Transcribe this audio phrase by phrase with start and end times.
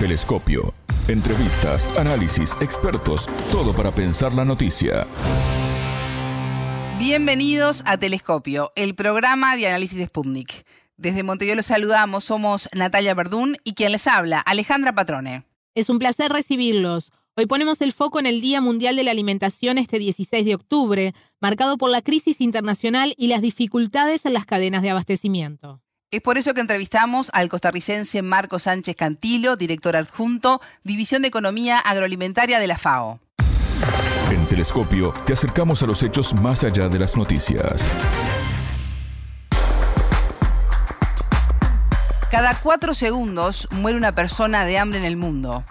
[0.00, 0.72] Telescopio.
[1.08, 5.06] Entrevistas, análisis, expertos, todo para pensar la noticia.
[6.98, 10.64] Bienvenidos a Telescopio, el programa de análisis de Sputnik.
[10.96, 15.44] Desde Montevideo los saludamos, somos Natalia Verdún y quien les habla, Alejandra Patrone.
[15.74, 17.12] Es un placer recibirlos.
[17.36, 21.14] Hoy ponemos el foco en el Día Mundial de la Alimentación este 16 de octubre,
[21.42, 25.82] marcado por la crisis internacional y las dificultades en las cadenas de abastecimiento.
[26.12, 31.78] Es por eso que entrevistamos al costarricense Marco Sánchez Cantilo, director adjunto, División de Economía
[31.78, 33.20] Agroalimentaria de la FAO.
[34.32, 37.88] En Telescopio te acercamos a los hechos más allá de las noticias.
[42.32, 45.62] Cada cuatro segundos muere una persona de hambre en el mundo.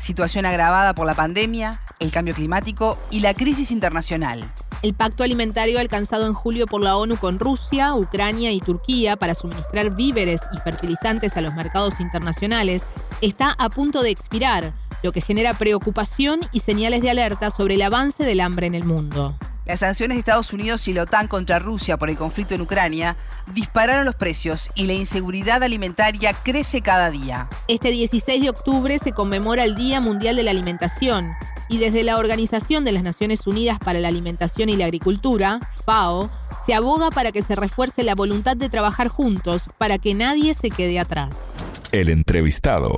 [0.00, 4.52] Situación agravada por la pandemia, el cambio climático y la crisis internacional.
[4.82, 9.34] El pacto alimentario alcanzado en julio por la ONU con Rusia, Ucrania y Turquía para
[9.34, 12.84] suministrar víveres y fertilizantes a los mercados internacionales
[13.20, 14.72] está a punto de expirar,
[15.02, 18.84] lo que genera preocupación y señales de alerta sobre el avance del hambre en el
[18.84, 19.34] mundo.
[19.66, 23.16] Las sanciones de Estados Unidos y la OTAN contra Rusia por el conflicto en Ucrania
[23.52, 27.48] dispararon los precios y la inseguridad alimentaria crece cada día.
[27.68, 31.32] Este 16 de octubre se conmemora el Día Mundial de la Alimentación
[31.70, 36.28] y desde la Organización de las Naciones Unidas para la Alimentación y la Agricultura, FAO,
[36.66, 40.70] se aboga para que se refuerce la voluntad de trabajar juntos para que nadie se
[40.70, 41.52] quede atrás.
[41.92, 42.96] El entrevistado.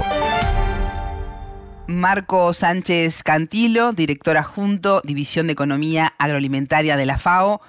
[1.87, 7.61] Marco Sánchez Cantilo, director adjunto, División de Economía Agroalimentaria de la FAO.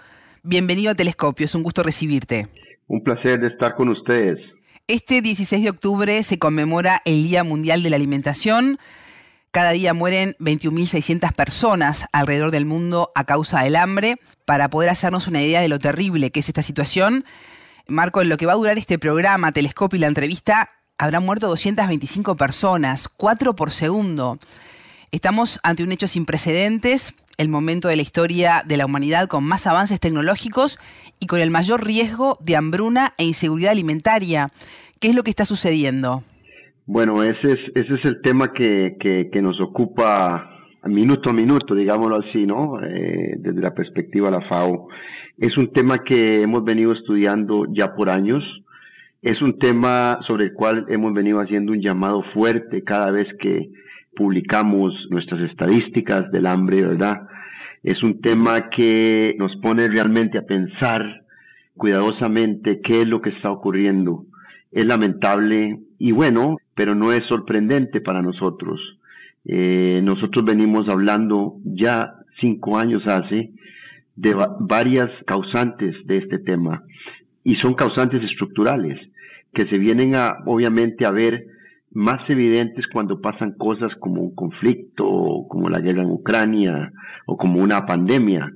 [0.41, 2.47] Bienvenido a Telescopio, es un gusto recibirte.
[2.87, 4.39] Un placer de estar con ustedes.
[4.87, 8.77] Este 16 de octubre se conmemora el Día Mundial de la Alimentación.
[9.53, 14.17] Cada día mueren 21.600 personas alrededor del mundo a causa del hambre.
[14.45, 17.23] Para poder hacernos una idea de lo terrible que es esta situación,
[17.85, 21.49] Marco, en lo que va a durar este programa, Telescopio y la entrevista, habrán muerto
[21.49, 24.39] 225 personas, 4 por segundo.
[25.11, 29.43] Estamos ante un hecho sin precedentes, el momento de la historia de la humanidad con
[29.43, 30.79] más avances tecnológicos
[31.19, 34.51] y con el mayor riesgo de hambruna e inseguridad alimentaria.
[34.99, 36.23] ¿Qué es lo que está sucediendo?
[36.85, 40.49] Bueno, ese es, ese es el tema que, que, nos ocupa
[40.83, 42.77] minuto a minuto, digámoslo así, ¿no?
[42.83, 44.89] Eh, desde la perspectiva de la FAO.
[45.37, 48.43] Es un tema que hemos venido estudiando ya por años.
[49.21, 53.69] Es un tema sobre el cual hemos venido haciendo un llamado fuerte cada vez que
[54.13, 57.21] publicamos nuestras estadísticas del hambre, ¿verdad?
[57.81, 61.23] Es un tema que nos pone realmente a pensar
[61.77, 64.25] cuidadosamente qué es lo que está ocurriendo.
[64.73, 68.77] Es lamentable y bueno, pero no es sorprendente para nosotros.
[69.45, 73.51] Eh, nosotros venimos hablando ya cinco años hace
[74.17, 76.83] de varias causantes de este tema
[77.45, 78.99] y son causantes estructurales
[79.53, 81.45] que se vienen a obviamente a ver
[81.93, 85.05] más evidentes cuando pasan cosas como un conflicto,
[85.47, 86.91] como la guerra en Ucrania
[87.25, 88.51] o como una pandemia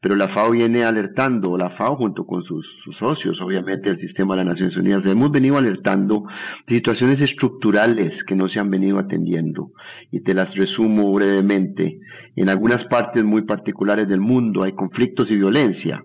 [0.00, 2.64] pero la FAO viene alertando, la FAO junto con sus,
[2.98, 6.24] socios, obviamente el sistema de las Naciones Unidas, hemos venido alertando
[6.68, 9.70] situaciones estructurales que no se han venido atendiendo.
[10.12, 11.98] Y te las resumo brevemente.
[12.36, 16.04] En algunas partes muy particulares del mundo hay conflictos y violencia.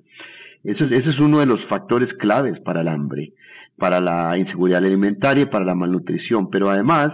[0.63, 3.33] Eso ese es uno de los factores claves para el hambre,
[3.77, 6.49] para la inseguridad alimentaria y para la malnutrición.
[6.49, 7.11] Pero además,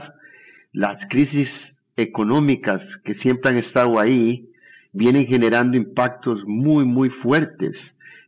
[0.72, 1.50] las crisis
[1.98, 4.49] económicas que siempre han estado ahí,
[4.94, 7.74] vienen generando impactos muy, muy fuertes,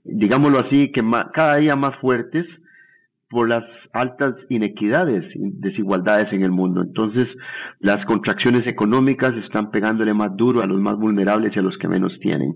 [0.04, 1.02] digámoslo así, que
[1.34, 2.46] cada día más fuertes
[3.32, 3.64] por las
[3.94, 6.82] altas inequidades, desigualdades en el mundo.
[6.82, 7.28] Entonces,
[7.80, 11.88] las contracciones económicas están pegándole más duro a los más vulnerables y a los que
[11.88, 12.54] menos tienen.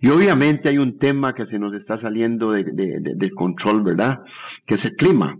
[0.00, 4.20] Y obviamente hay un tema que se nos está saliendo de, del control, ¿verdad?
[4.66, 5.36] Que es el clima.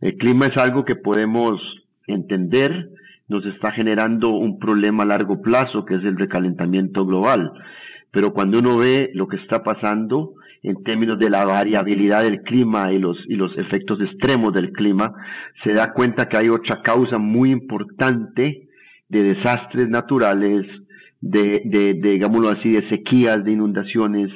[0.00, 1.60] El clima es algo que podemos
[2.08, 2.88] entender,
[3.28, 7.52] nos está generando un problema a largo plazo que es el recalentamiento global.
[8.12, 10.32] Pero cuando uno ve lo que está pasando
[10.62, 15.12] en términos de la variabilidad del clima y los, y los efectos extremos del clima,
[15.64, 18.68] se da cuenta que hay otra causa muy importante
[19.08, 20.66] de desastres naturales,
[21.20, 24.30] de, de, de digámoslo así, de sequías, de inundaciones,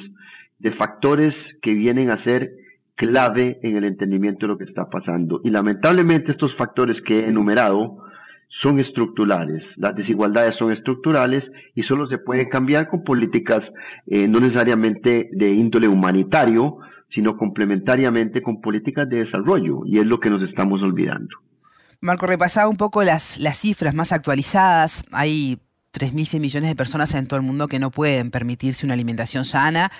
[0.59, 2.51] de factores que vienen a ser
[2.95, 5.41] clave en el entendimiento de lo que está pasando.
[5.43, 7.97] Y lamentablemente estos factores que he enumerado,
[8.61, 11.43] son estructurales, las desigualdades son estructurales
[11.73, 13.63] y solo se pueden cambiar con políticas
[14.07, 16.77] eh, no necesariamente de índole humanitario,
[17.13, 21.37] sino complementariamente con políticas de desarrollo, y es lo que nos estamos olvidando.
[22.01, 25.03] Marco, repasaba un poco las, las cifras más actualizadas.
[25.11, 25.59] Hay
[25.93, 29.91] 3.100 millones de personas en todo el mundo que no pueden permitirse una alimentación sana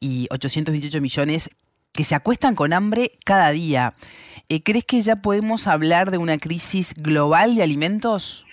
[0.00, 1.50] y 828 millones
[1.94, 3.94] que se acuestan con hambre cada día.
[4.48, 8.46] Eh, ¿Crees que ya podemos hablar de una crisis global de alimentos?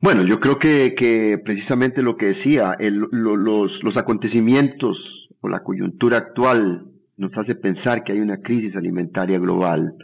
[0.00, 4.96] Bueno, yo creo que, que precisamente lo que decía, los, los acontecimientos
[5.40, 6.84] o la coyuntura actual
[7.16, 9.94] nos hace pensar que hay una crisis alimentaria global.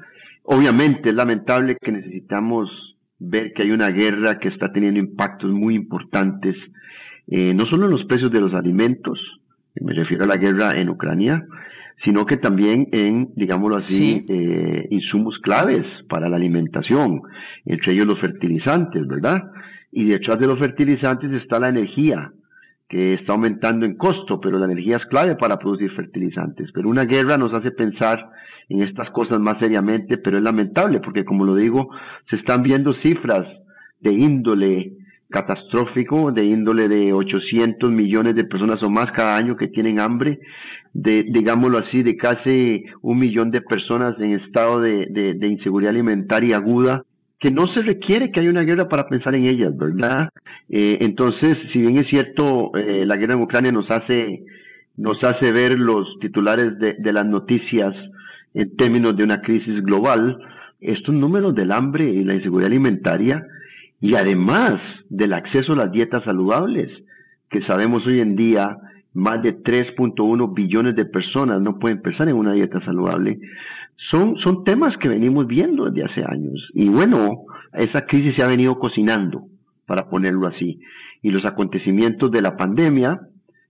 [0.42, 2.68] Obviamente es lamentable que necesitamos
[3.18, 6.56] ver que hay una guerra que está teniendo impactos muy importantes,
[7.28, 9.18] eh, no solo en los precios de los alimentos,
[9.80, 11.44] me refiero a la guerra en Ucrania,
[12.02, 17.22] sino que también en, digámoslo así, eh, insumos claves para la alimentación,
[17.64, 19.42] entre ellos los fertilizantes, ¿verdad?
[19.92, 22.32] Y detrás de los fertilizantes está la energía,
[22.88, 26.70] que está aumentando en costo, pero la energía es clave para producir fertilizantes.
[26.72, 28.28] Pero una guerra nos hace pensar
[28.68, 31.90] en estas cosas más seriamente, pero es lamentable porque, como lo digo,
[32.28, 33.46] se están viendo cifras
[34.00, 34.92] de índole
[35.34, 40.38] catastrófico, de índole de 800 millones de personas o más cada año que tienen hambre,
[40.92, 47.02] de, digámoslo así, de casi un millón de personas en estado de, inseguridad alimentaria aguda,
[47.40, 50.30] que no se requiere que haya una guerra para pensar en ellas, ¿verdad?
[50.70, 54.44] Eh, entonces, si bien es cierto, eh, la guerra en Ucrania nos hace,
[54.96, 57.92] nos hace ver los titulares de, de las noticias
[58.54, 60.38] en términos de una crisis global,
[60.80, 63.44] estos números del hambre y la inseguridad alimentaria,
[64.04, 66.90] y además del acceso a las dietas saludables,
[67.48, 68.76] que sabemos hoy en día
[69.14, 73.38] más de 3.1 billones de personas no pueden pensar en una dieta saludable,
[74.10, 76.68] son, son temas que venimos viendo desde hace años.
[76.74, 79.46] Y bueno, esa crisis se ha venido cocinando,
[79.86, 80.80] para ponerlo así.
[81.22, 83.20] Y los acontecimientos de la pandemia,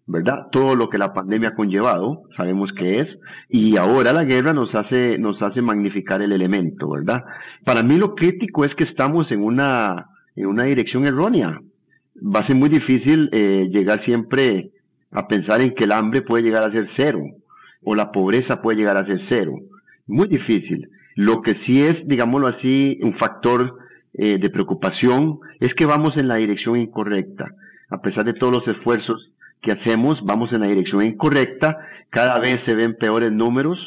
[0.05, 0.49] ¿verdad?
[0.51, 3.09] Todo lo que la pandemia ha conllevado, sabemos que es,
[3.49, 7.23] y ahora la guerra nos hace, nos hace magnificar el elemento, ¿verdad?
[7.65, 11.61] Para mí lo crítico es que estamos en una, en una dirección errónea.
[12.17, 14.71] Va a ser muy difícil eh, llegar siempre
[15.11, 17.23] a pensar en que el hambre puede llegar a ser cero,
[17.83, 19.57] o la pobreza puede llegar a ser cero
[20.07, 20.89] muy difícil.
[21.17, 23.77] Lo que sí es, digámoslo así, un factor
[24.15, 27.47] eh, de preocupación es que vamos en la dirección incorrecta.
[27.91, 29.31] A pesar de todos los esfuerzos
[29.63, 31.77] que hacemos, vamos en la dirección incorrecta,
[32.11, 33.79] cada vez se ven peores números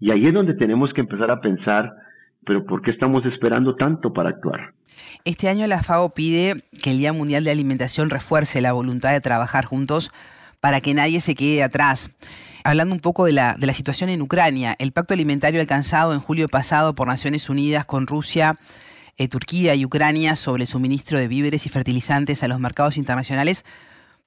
[0.00, 1.92] y ahí es donde tenemos que empezar a pensar,
[2.44, 4.74] pero ¿por qué estamos esperando tanto para actuar?
[5.24, 9.20] Este año la FAO pide que el Día Mundial de Alimentación refuerce la voluntad de
[9.20, 10.10] trabajar juntos
[10.60, 12.16] para que nadie se quede atrás
[12.64, 14.76] hablando un poco de la, de la situación en Ucrania.
[14.78, 18.56] El pacto alimentario alcanzado en julio pasado por Naciones Unidas con Rusia,
[19.16, 23.64] eh, Turquía y Ucrania sobre el suministro de víveres y fertilizantes a los mercados internacionales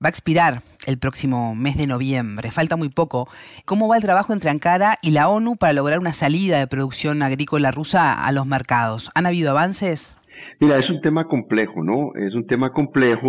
[0.04, 2.52] va a expirar el próximo mes de noviembre.
[2.52, 3.28] Falta muy poco.
[3.66, 7.22] ¿Cómo va el trabajo entre Ankara y la ONU para lograr una salida de producción
[7.22, 9.12] agrícola rusa a los mercados?
[9.16, 10.18] ¿Han habido avances?
[10.60, 12.14] Mira, es un tema complejo, ¿no?
[12.16, 13.26] Es un tema complejo.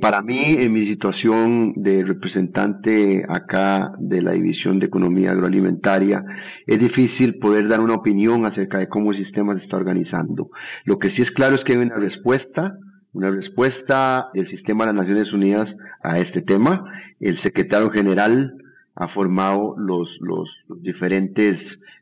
[0.00, 6.24] Para mí, en mi situación de representante acá de la División de Economía Agroalimentaria,
[6.66, 10.50] es difícil poder dar una opinión acerca de cómo el sistema se está organizando.
[10.84, 12.74] Lo que sí es claro es que hay una respuesta,
[13.16, 15.68] una respuesta del sistema de las Naciones Unidas
[16.02, 16.84] a este tema.
[17.18, 18.52] El secretario general
[18.94, 20.50] ha formado los, los,
[20.82, 21.58] diferentes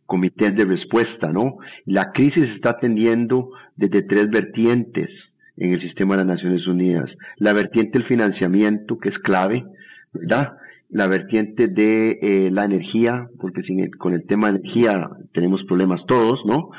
[0.07, 1.59] comités de respuesta, ¿no?
[1.87, 5.09] La crisis está atendiendo desde tres vertientes
[5.57, 7.09] en el sistema de las Naciones Unidas.
[7.37, 9.65] La vertiente del financiamiento, que es clave,
[10.13, 10.55] ¿verdad?
[10.91, 16.05] La vertiente de eh, la energía, porque sin con el tema de energía tenemos problemas
[16.07, 16.71] todos, ¿no?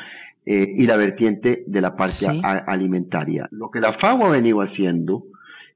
[0.48, 2.28] Eh, y la vertiente de la parte
[2.68, 3.48] alimentaria.
[3.50, 5.24] Lo que la FAO ha venido haciendo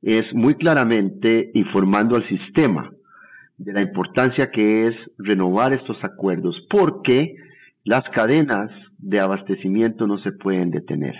[0.04, 2.92] es muy claramente informando al sistema
[3.58, 7.36] de la importancia que es renovar estos acuerdos, porque
[7.84, 11.16] las cadenas de abastecimiento no se pueden detener.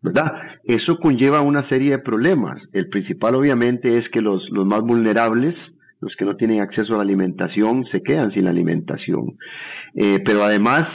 [0.00, 0.32] ¿Verdad?
[0.64, 2.62] Eso conlleva una serie de problemas.
[2.72, 5.54] El principal obviamente es que los, los más vulnerables,
[6.00, 9.36] los que no tienen acceso a la alimentación, se quedan sin alimentación.
[9.94, 10.88] Eh, pero además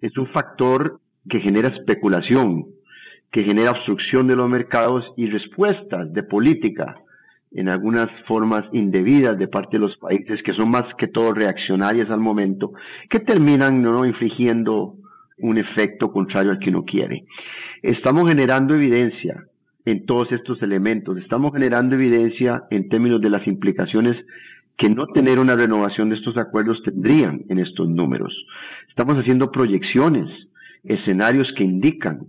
[0.00, 2.66] es un factor que genera especulación,
[3.30, 6.96] que genera obstrucción de los mercados y respuestas de política
[7.52, 12.10] en algunas formas indebidas de parte de los países que son más que todo reaccionarias
[12.10, 12.72] al momento,
[13.08, 14.94] que terminan no infligiendo
[15.38, 17.24] un efecto contrario al que uno quiere.
[17.82, 19.44] Estamos generando evidencia
[19.84, 24.16] en todos estos elementos, estamos generando evidencia en términos de las implicaciones
[24.76, 28.32] que no tener una renovación de estos acuerdos tendrían en estos números.
[28.88, 30.28] Estamos haciendo proyecciones,
[30.84, 32.20] escenarios que indican,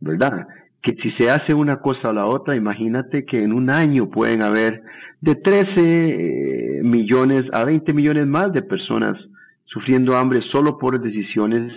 [0.00, 0.46] ¿verdad?
[0.82, 4.42] que si se hace una cosa o la otra, imagínate que en un año pueden
[4.42, 4.82] haber
[5.20, 9.18] de 13 eh, millones a 20 millones más de personas
[9.64, 11.72] sufriendo hambre solo por decisiones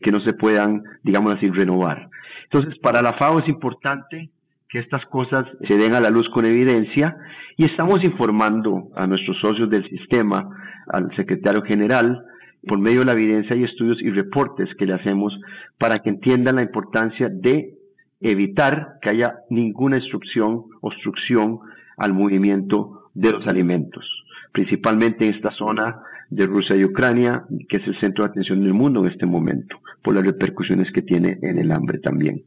[0.00, 2.08] que no se puedan, digamos así, renovar.
[2.44, 4.30] Entonces, para la FAO es importante
[4.68, 7.16] que estas cosas se den a la luz con evidencia
[7.56, 10.48] y estamos informando a nuestros socios del sistema,
[10.88, 12.24] al secretario general,
[12.66, 15.38] por medio de la evidencia y estudios y reportes que le hacemos
[15.78, 17.74] para que entiendan la importancia de
[18.20, 21.60] evitar que haya ninguna instrucción, obstrucción
[21.96, 24.04] al movimiento de los alimentos,
[24.52, 25.96] principalmente en esta zona
[26.30, 29.76] de Rusia y Ucrania, que es el centro de atención del mundo en este momento,
[30.02, 32.42] por las repercusiones que tiene en el hambre también.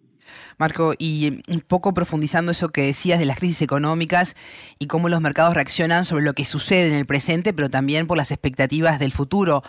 [0.57, 4.35] Marco, y un poco profundizando eso que decías de las crisis económicas
[4.77, 8.17] y cómo los mercados reaccionan sobre lo que sucede en el presente, pero también por
[8.17, 9.63] las expectativas del futuro.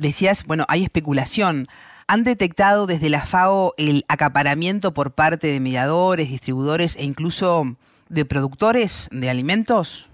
[0.00, 1.66] Decías, bueno, hay especulación.
[2.08, 7.64] ¿Han detectado desde la FAO el acaparamiento por parte de mediadores, distribuidores e incluso
[8.08, 10.10] de productores de alimentos?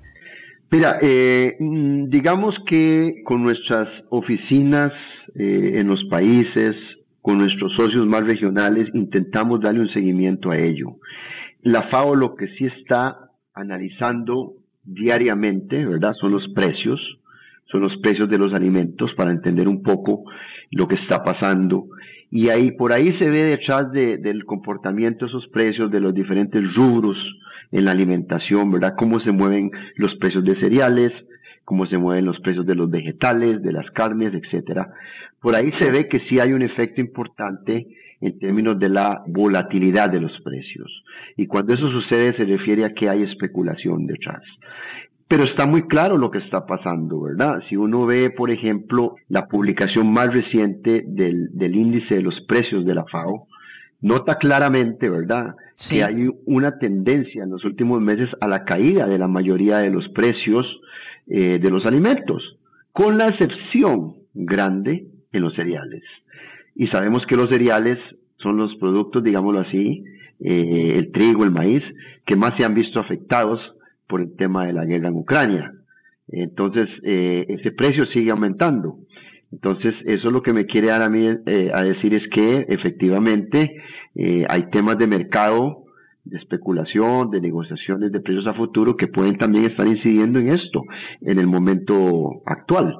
[0.72, 4.92] Mira, eh, mm, digamos que con nuestras oficinas
[5.36, 6.74] eh, en los países,
[7.22, 10.96] con nuestros socios más regionales, intentamos darle un seguimiento a ello.
[11.62, 16.12] La FAO lo que sí está analizando diariamente, ¿verdad?
[16.20, 17.00] Son los precios,
[17.80, 20.24] los precios de los alimentos para entender un poco
[20.70, 21.86] lo que está pasando.
[22.30, 26.62] Y ahí, por ahí se ve detrás del comportamiento de esos precios de los diferentes
[26.74, 27.16] rubros
[27.72, 28.94] en la alimentación, ¿verdad?
[28.96, 31.12] Cómo se mueven los precios de cereales,
[31.64, 34.88] cómo se mueven los precios de los vegetales, de las carnes, etcétera.
[35.40, 37.86] Por ahí se ve que sí hay un efecto importante
[38.20, 41.04] en términos de la volatilidad de los precios.
[41.36, 44.42] Y cuando eso sucede se refiere a que hay especulación detrás.
[45.28, 47.60] Pero está muy claro lo que está pasando, ¿verdad?
[47.68, 52.84] Si uno ve, por ejemplo, la publicación más reciente del, del índice de los precios
[52.84, 53.48] de la FAO,
[54.00, 55.56] nota claramente, ¿verdad?,
[55.90, 59.90] que hay una tendencia en los últimos meses a la caída de la mayoría de
[59.90, 60.66] los precios
[61.26, 62.56] eh, de los alimentos,
[62.92, 66.02] con la excepción grande en los cereales.
[66.74, 67.98] Y sabemos que los cereales
[68.38, 70.04] son los productos, digámoslo así,
[70.40, 71.82] eh, el trigo, el maíz,
[72.24, 73.60] que más se han visto afectados
[74.08, 75.72] por el tema de la guerra en Ucrania.
[76.28, 78.98] Entonces, eh, ese precio sigue aumentando.
[79.52, 83.80] Entonces, eso es lo que me quiere dar a mí a decir es que efectivamente
[84.48, 85.86] hay temas de mercado
[86.26, 90.82] de especulación, de negociaciones de precios a futuro que pueden también estar incidiendo en esto
[91.20, 92.96] en el momento actual.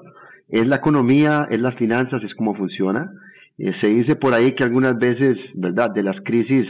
[0.49, 3.11] Es la economía, es las finanzas, es cómo funciona.
[3.59, 6.69] Eh, se dice por ahí que algunas veces, ¿verdad?, de las crisis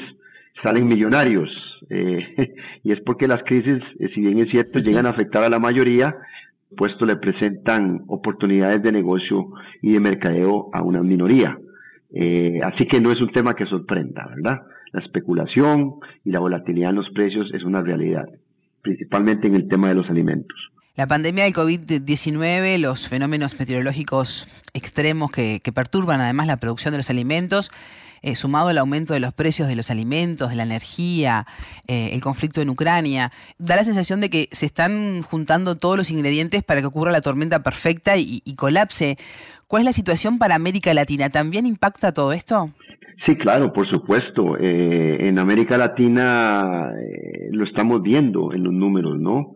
[0.62, 1.50] salen millonarios.
[1.90, 5.48] Eh, y es porque las crisis, eh, si bien es cierto, llegan a afectar a
[5.48, 6.14] la mayoría,
[6.76, 9.48] puesto le presentan oportunidades de negocio
[9.82, 11.56] y de mercadeo a una minoría.
[12.64, 14.62] así que no es un tema que sorprenda, ¿verdad?
[14.92, 18.26] La especulación y la volatilidad en los precios es una realidad,
[18.82, 20.56] principalmente en el tema de los alimentos.
[20.96, 27.10] La pandemia del COVID-19, los fenómenos meteorológicos extremos que, perturban además la producción de los
[27.10, 27.70] alimentos,
[28.26, 31.46] eh, sumado al aumento de los precios de los alimentos, de la energía,
[31.88, 36.10] eh, el conflicto en Ucrania, da la sensación de que se están juntando todos los
[36.10, 39.16] ingredientes para que ocurra la tormenta perfecta y, y colapse.
[39.66, 41.30] ¿Cuál es la situación para América Latina?
[41.30, 42.70] ¿También impacta todo esto?
[43.24, 44.56] Sí, claro, por supuesto.
[44.58, 49.54] Eh, en América Latina eh, lo estamos viendo en los números, ¿no?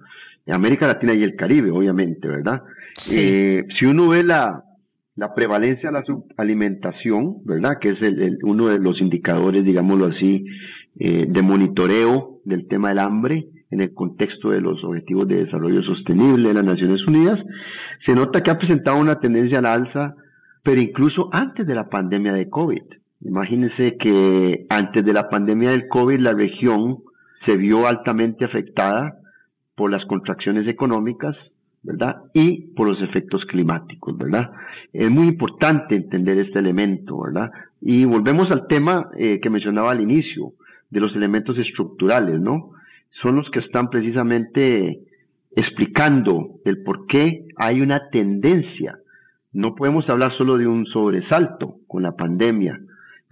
[0.48, 2.62] América Latina y el Caribe, obviamente, ¿verdad?
[3.14, 4.64] Eh, si uno ve la,
[5.20, 7.72] la prevalencia de la subalimentación, ¿verdad?
[7.78, 10.46] Que es el, uno de los indicadores, digámoslo así,
[10.94, 16.48] de monitoreo del tema del hambre en el contexto de los Objetivos de Desarrollo Sostenible
[16.48, 17.38] de las Naciones Unidas,
[18.06, 20.14] se nota que ha presentado una tendencia al alza,
[20.62, 22.82] pero incluso antes de la pandemia de COVID.
[23.20, 27.00] Imagínense que antes de la pandemia del COVID la región
[27.44, 29.18] se vio altamente afectada
[29.76, 31.36] por las contracciones económicas,
[31.82, 32.24] ¿verdad?
[32.34, 34.50] Y por los efectos climáticos, ¿verdad?
[34.92, 37.50] Es muy importante entender este elemento, ¿verdad?
[37.80, 40.52] Y volvemos al tema eh, que mencionaba al inicio,
[40.90, 42.70] de los elementos estructurales, ¿no?
[43.22, 45.00] Son los que están precisamente
[45.54, 48.98] explicando el por qué hay una tendencia.
[49.52, 52.80] No podemos hablar solo de un sobresalto con la pandemia,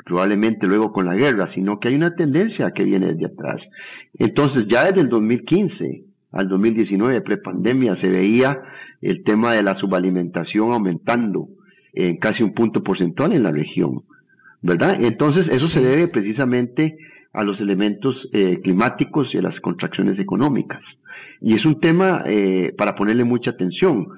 [0.05, 3.61] probablemente luego con la guerra, sino que hay una tendencia que viene desde atrás.
[4.15, 8.59] Entonces, ya desde el 2015 al 2019, prepandemia, se veía
[9.01, 11.49] el tema de la subalimentación aumentando
[11.93, 14.03] en casi un punto porcentual en la región,
[14.63, 14.99] ¿verdad?
[15.01, 16.97] Entonces, eso se debe precisamente
[17.33, 20.83] a los elementos eh, climáticos y a las contracciones económicas.
[21.41, 24.09] Y es un tema eh, para ponerle mucha atención.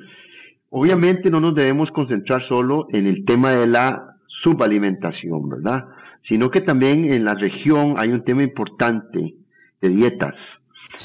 [0.70, 5.84] Obviamente no nos debemos concentrar solo en el tema de la subalimentación, ¿verdad?
[6.28, 9.34] Sino que también en la región hay un tema importante
[9.80, 10.34] de dietas.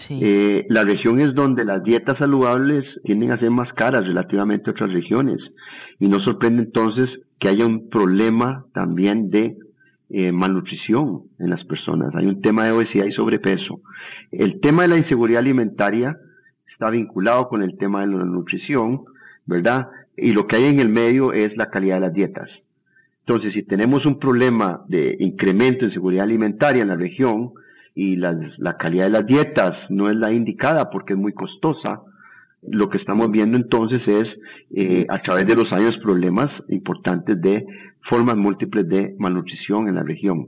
[0.09, 4.73] Eh, la región es donde las dietas saludables tienden a ser más caras relativamente a
[4.73, 5.39] otras regiones.
[5.99, 7.09] Y no sorprende entonces
[7.39, 9.57] que haya un problema también de
[10.09, 12.13] eh, malnutrición en las personas.
[12.15, 13.81] Hay un tema de obesidad y sobrepeso.
[14.31, 16.15] El tema de la inseguridad alimentaria
[16.71, 19.01] está vinculado con el tema de la nutrición,
[19.45, 19.87] ¿verdad?
[20.17, 22.49] Y lo que hay en el medio es la calidad de las dietas.
[23.21, 27.53] Entonces, si tenemos un problema de incremento en seguridad alimentaria en la región
[27.95, 32.01] y la, la calidad de las dietas no es la indicada porque es muy costosa,
[32.67, 34.27] lo que estamos viendo entonces es
[34.75, 37.65] eh, a través de los años problemas importantes de
[38.09, 40.47] formas múltiples de malnutrición en la región.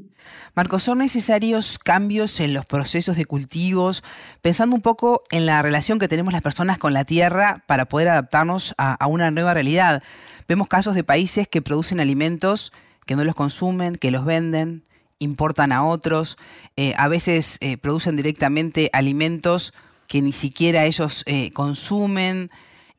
[0.56, 4.04] Marcos, ¿son necesarios cambios en los procesos de cultivos,
[4.42, 8.10] pensando un poco en la relación que tenemos las personas con la tierra para poder
[8.10, 10.04] adaptarnos a, una nueva realidad?
[10.48, 12.72] Vemos casos de países que producen alimentos
[13.06, 14.84] que no los consumen, que los venden,
[15.20, 16.38] importan a otros,
[16.76, 19.74] eh, a veces eh, producen directamente alimentos
[20.08, 22.50] que ni siquiera ellos eh, consumen.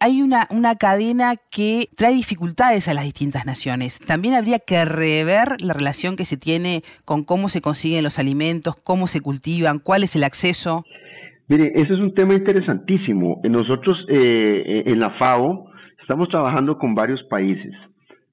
[0.01, 3.99] Hay una, una cadena que trae dificultades a las distintas naciones.
[3.99, 8.77] También habría que rever la relación que se tiene con cómo se consiguen los alimentos,
[8.77, 10.85] cómo se cultivan, cuál es el acceso.
[11.49, 13.41] Mire, ese es un tema interesantísimo.
[13.43, 15.69] Nosotros en la FAO
[16.03, 17.75] estamos trabajando con varios países,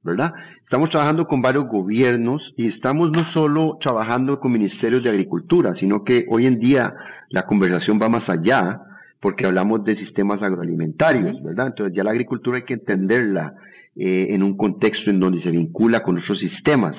[0.03, 0.33] ¿verdad?
[0.65, 6.03] Estamos trabajando con varios gobiernos y estamos no solo trabajando con ministerios de agricultura, sino
[6.03, 6.91] que hoy en día
[7.29, 8.81] la conversación va más allá
[9.19, 11.67] porque hablamos de sistemas agroalimentarios, ¿verdad?
[11.67, 13.53] Entonces ya la agricultura hay que entenderla
[13.95, 16.95] eh, en un contexto en donde se vincula con otros sistemas,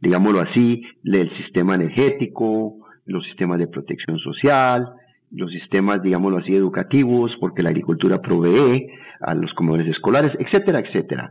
[0.00, 4.88] digámoslo así, el sistema energético, los sistemas de protección social,
[5.30, 8.88] los sistemas, digámoslo así, educativos, porque la agricultura provee
[9.20, 11.30] a los comedores escolares, etcétera, etcétera.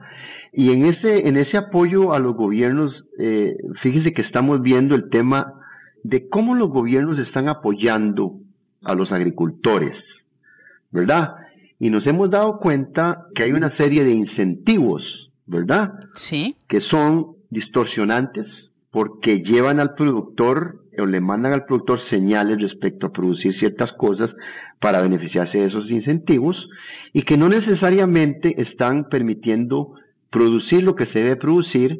[0.53, 5.10] Y en ese, en ese apoyo a los gobiernos, eh, fíjese que estamos viendo el
[5.10, 5.53] tema
[6.03, 8.36] de cómo los gobiernos están apoyando
[8.84, 9.96] a los agricultores,
[10.91, 11.36] ¿verdad?
[11.79, 15.94] Y nos hemos dado cuenta que hay una serie de incentivos, ¿verdad?
[16.13, 16.56] Sí.
[16.68, 18.46] Que son distorsionantes
[18.91, 24.29] porque llevan al productor o le mandan al productor señales respecto a producir ciertas cosas
[24.79, 26.56] para beneficiarse de esos incentivos
[27.13, 29.94] y que no necesariamente están permitiendo
[30.29, 32.00] producir lo que se debe producir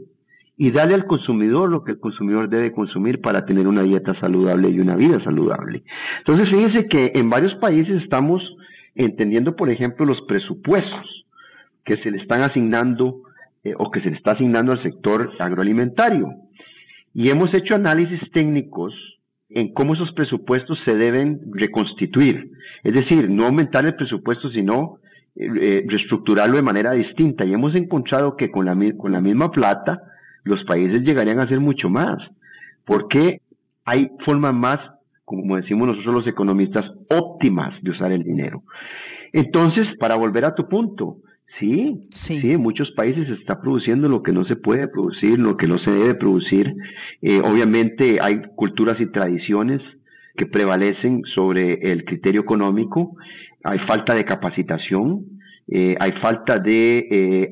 [0.58, 4.70] y darle al consumidor lo que el consumidor debe consumir para tener una dieta saludable
[4.70, 5.84] y una vida saludable.
[6.20, 8.42] Entonces, fíjense que en varios países estamos
[8.96, 11.26] entendiendo, por ejemplo, los presupuestos
[11.86, 13.22] que se le están asignando
[13.64, 16.28] eh, o que se le está asignando al sector agroalimentario.
[17.14, 18.94] Y hemos hecho análisis técnicos
[19.50, 22.52] en cómo esos presupuestos se deben reconstituir.
[22.84, 25.00] Es decir, no aumentar el presupuesto, sino
[25.36, 27.46] eh, reestructurarlo de manera distinta.
[27.46, 30.02] Y hemos encontrado que con la, con la misma plata
[30.44, 32.18] los países llegarían a hacer mucho más,
[32.86, 33.42] porque
[33.86, 34.80] hay formas más,
[35.26, 38.64] como decimos nosotros los economistas, óptimas de usar el dinero.
[39.34, 41.18] Entonces, para volver a tu punto,
[41.58, 45.58] sí, sí, en muchos países se está produciendo lo que no se puede producir, lo
[45.58, 46.74] que no se debe producir.
[47.22, 49.82] Eh, obviamente hay culturas y tradiciones
[50.36, 53.16] que prevalecen sobre el criterio económico,
[53.64, 55.26] hay falta de capacitación,
[55.72, 57.52] eh, hay falta de eh,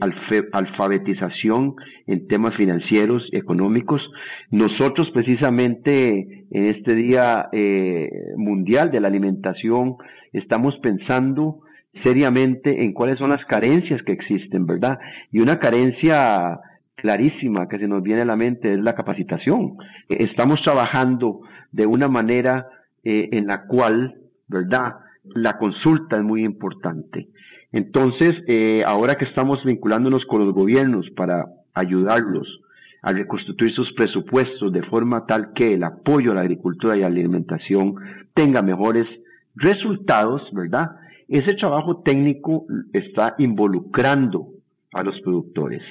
[0.51, 1.75] alfabetización
[2.07, 4.01] en temas financieros, económicos.
[4.49, 9.97] Nosotros precisamente en este Día eh, Mundial de la Alimentación
[10.33, 11.60] estamos pensando
[12.03, 14.99] seriamente en cuáles son las carencias que existen, ¿verdad?
[15.31, 16.60] Y una carencia
[16.95, 19.77] clarísima que se nos viene a la mente es la capacitación.
[20.10, 22.67] Estamos trabajando de una manera
[23.03, 24.15] en la cual,
[24.47, 24.95] ¿verdad?
[25.36, 27.27] La consulta es muy importante.
[27.71, 32.62] Entonces, eh, ahora que estamos vinculándonos con los gobiernos para ayudarlos
[33.01, 37.10] a reconstituir sus presupuestos de forma tal que el apoyo a la agricultura y a
[37.10, 37.95] la alimentación
[38.33, 39.07] tenga mejores
[39.55, 40.91] resultados, ¿verdad?
[41.27, 44.47] Ese trabajo técnico está involucrando
[44.93, 45.81] a los productores,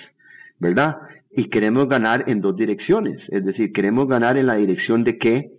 [0.59, 0.96] ¿verdad?
[1.31, 5.51] Y queremos ganar en dos direcciones, es decir, queremos ganar en la dirección de que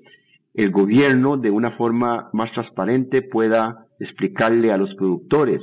[0.55, 5.61] el gobierno de una forma más transparente pueda explicarle a los productores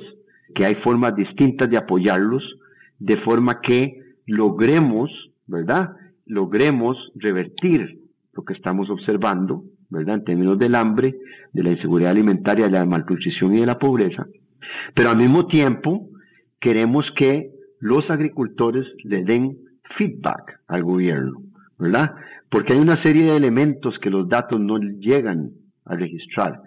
[0.55, 2.43] que hay formas distintas de apoyarlos,
[3.01, 5.11] de forma que logremos,
[5.49, 5.91] ¿verdad?
[6.27, 7.99] Logremos revertir
[8.33, 11.15] lo que estamos observando, En términos del hambre,
[11.53, 14.27] de la inseguridad alimentaria, de la malnutrición y de la pobreza.
[14.95, 16.09] Pero al mismo tiempo,
[16.61, 19.57] queremos que los agricultores le den
[19.97, 21.43] feedback al gobierno,
[21.79, 22.13] ¿verdad?
[22.51, 25.51] Porque hay una serie de elementos que los datos no llegan
[25.85, 26.61] a registrar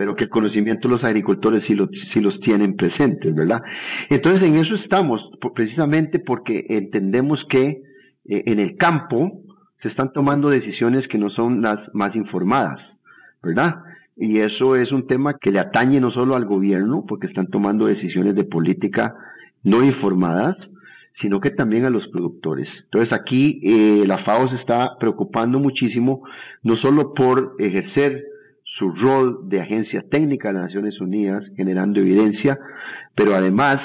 [0.00, 3.60] pero que el conocimiento de los agricultores sí, los tienen presentes, ¿verdad?
[4.08, 5.20] Entonces en eso estamos,
[5.54, 7.82] precisamente porque entendemos que
[8.24, 9.42] eh, en el campo
[9.82, 12.78] se están tomando decisiones que no son las más informadas,
[13.42, 13.76] ¿verdad?
[14.16, 17.86] Y eso es un tema que le atañe no solo al gobierno, porque están tomando
[17.86, 19.14] decisiones de política
[19.62, 20.56] no informadas,
[21.20, 22.68] sino que también a los productores.
[22.84, 26.22] Entonces aquí eh, la FAO se está preocupando muchísimo,
[26.62, 28.24] no solo por ejercer
[28.78, 32.58] su rol de agencia técnica de las Naciones Unidas, generando evidencia,
[33.14, 33.80] pero además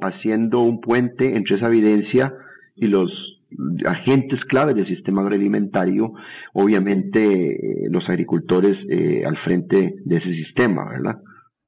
[0.00, 2.32] haciendo un puente entre esa evidencia
[2.76, 3.37] y los
[3.86, 6.12] agentes clave del sistema agroalimentario,
[6.52, 11.18] obviamente eh, los agricultores eh, al frente de ese sistema, ¿verdad?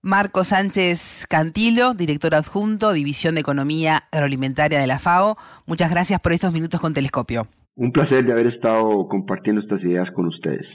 [0.02, 5.36] Marco Sánchez Cantilo, director adjunto, División de Economía Agroalimentaria de la FAO.
[5.66, 7.46] Muchas gracias por estos minutos con Telescopio.
[7.74, 10.66] Un placer de haber estado compartiendo estas ideas con ustedes.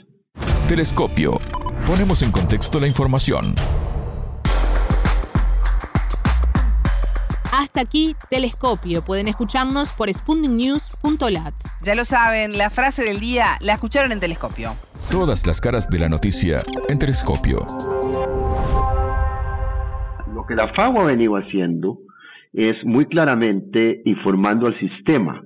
[0.68, 1.38] Telescopio.
[1.86, 3.54] Ponemos en contexto la información.
[7.52, 9.02] Hasta aquí, Telescopio.
[9.02, 10.08] Pueden escucharnos por
[11.84, 14.72] Ya lo saben, la frase del día la escucharon en Telescopio.
[15.08, 17.64] Todas las caras de la noticia en Telescopio.
[20.34, 22.00] Lo que la FAO ha venido haciendo
[22.52, 25.42] es muy claramente informando al sistema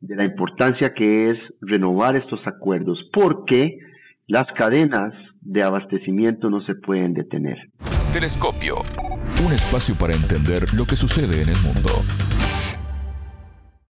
[0.00, 3.78] de la importancia que es renovar estos acuerdos, porque
[4.26, 7.56] las cadenas de abastecimiento no se pueden detener.
[8.12, 8.78] Telescopio,
[9.46, 11.90] un espacio para entender lo que sucede en el mundo.